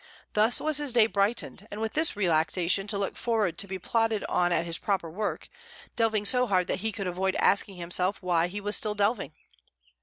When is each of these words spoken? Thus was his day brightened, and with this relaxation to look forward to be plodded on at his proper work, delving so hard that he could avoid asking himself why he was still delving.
Thus 0.33 0.59
was 0.59 0.77
his 0.77 0.93
day 0.93 1.05
brightened, 1.05 1.67
and 1.69 1.79
with 1.79 1.93
this 1.93 2.15
relaxation 2.15 2.87
to 2.87 2.97
look 2.97 3.15
forward 3.15 3.59
to 3.59 3.67
be 3.67 3.77
plodded 3.77 4.23
on 4.27 4.51
at 4.51 4.65
his 4.65 4.79
proper 4.79 5.11
work, 5.11 5.47
delving 5.95 6.25
so 6.25 6.47
hard 6.47 6.65
that 6.65 6.79
he 6.79 6.91
could 6.91 7.05
avoid 7.05 7.35
asking 7.35 7.75
himself 7.75 8.19
why 8.19 8.47
he 8.47 8.59
was 8.59 8.75
still 8.75 8.95
delving. 8.95 9.33